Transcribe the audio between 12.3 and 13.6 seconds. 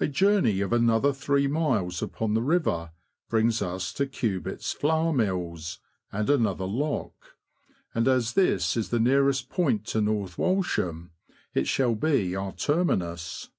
our terminus.